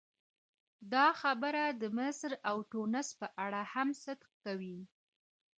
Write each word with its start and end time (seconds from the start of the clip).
دا 0.93 1.07
خبره 1.21 1.63
د 1.81 1.83
مصر 1.99 2.31
او 2.49 2.57
ټونس 2.71 3.07
په 3.19 3.27
اړه 3.45 3.61
هم 3.73 3.89
صدق 4.03 4.31
کوي. 4.43 4.79